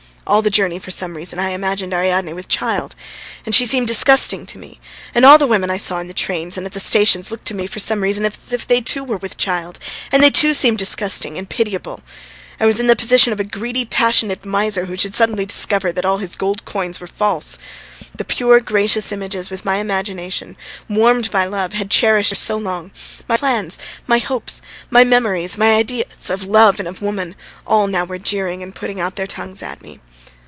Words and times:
All 0.27 0.43
the 0.43 0.51
journey, 0.51 0.79
for 0.79 0.91
some 0.91 1.17
reason, 1.17 1.39
I 1.39 1.49
imagined 1.49 1.93
Ariadne 1.93 2.31
with 2.31 2.47
child, 2.47 2.95
and 3.45 3.53
she 3.53 3.65
seemed 3.65 3.87
disgusting 3.87 4.45
to 4.45 4.57
me, 4.57 4.79
and 5.13 5.25
all 5.25 5.37
the 5.37 5.47
women 5.47 5.69
I 5.69 5.75
saw 5.75 5.99
in 5.99 6.07
the 6.07 6.13
trains 6.13 6.55
and 6.55 6.65
at 6.65 6.71
the 6.71 6.79
stations 6.79 7.31
looked 7.31 7.43
to 7.47 7.53
me, 7.53 7.67
for 7.67 7.79
some 7.79 8.01
reason, 8.01 8.23
as 8.25 8.53
if 8.53 8.65
they 8.65 8.79
too 8.79 9.03
were 9.03 9.17
with 9.17 9.35
child, 9.35 9.77
and 10.09 10.23
they 10.23 10.29
too 10.29 10.53
seemed 10.53 10.77
disgusting 10.77 11.37
and 11.37 11.49
pitiable. 11.49 11.99
I 12.61 12.65
was 12.65 12.79
in 12.79 12.87
the 12.87 12.95
position 12.95 13.33
of 13.33 13.41
a 13.41 13.43
greedy, 13.43 13.83
passionate 13.83 14.45
miser 14.45 14.85
who 14.85 14.95
should 14.95 15.15
suddenly 15.15 15.45
discover 15.45 15.91
that 15.91 16.05
all 16.05 16.19
his 16.19 16.35
gold 16.37 16.63
coins 16.63 17.01
were 17.01 17.07
false. 17.07 17.57
The 18.15 18.23
pure, 18.23 18.61
gracious 18.61 19.11
images 19.11 19.49
which 19.49 19.65
my 19.65 19.77
imagination, 19.77 20.55
warmed 20.87 21.29
by 21.31 21.43
love, 21.45 21.73
had 21.73 21.91
cherished 21.91 22.29
for 22.29 22.35
so 22.35 22.55
long, 22.55 22.91
my 23.27 23.35
plans, 23.35 23.79
my 24.07 24.19
hopes, 24.19 24.61
my 24.89 25.03
memories, 25.03 25.57
my 25.57 25.73
ideas 25.73 26.29
of 26.29 26.45
love 26.45 26.79
and 26.79 26.87
of 26.87 27.01
woman 27.01 27.35
all 27.67 27.87
now 27.87 28.05
were 28.05 28.19
jeering 28.19 28.63
and 28.63 28.75
putting 28.75 28.99
out 28.99 29.17
their 29.17 29.27
tongues 29.27 29.61
at 29.61 29.81
me. 29.81 29.99